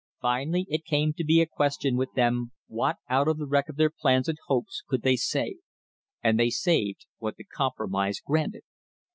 [0.19, 3.75] Finally it came to be a question with them what out of the wreck of
[3.75, 5.57] THE COMPROMISE OF 1880 their plans and hopes could they save?
[6.23, 8.63] And they saved what the compromise granted.